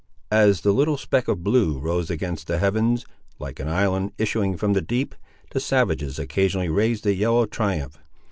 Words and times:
As 0.31 0.61
the 0.61 0.71
little 0.73 0.97
speck 0.97 1.27
of 1.27 1.43
blue 1.43 1.77
rose 1.77 2.09
against 2.09 2.47
the 2.47 2.57
heavens, 2.57 3.05
like 3.37 3.59
an 3.59 3.67
island 3.67 4.13
issuing 4.17 4.57
from 4.57 4.73
the 4.73 4.81
deep, 4.81 5.13
the 5.51 5.59
savages 5.59 6.17
occasionally 6.17 6.69
raised 6.69 7.05
a 7.05 7.13
yell 7.13 7.39
of 7.43 7.51
triumph. 7.51 7.99